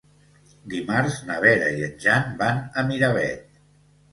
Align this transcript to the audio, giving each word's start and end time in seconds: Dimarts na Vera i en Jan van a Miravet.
Dimarts 0.73 1.17
na 1.27 1.35
Vera 1.45 1.67
i 1.81 1.85
en 1.89 1.93
Jan 2.07 2.33
van 2.41 2.65
a 2.75 2.85
Miravet. 2.89 3.63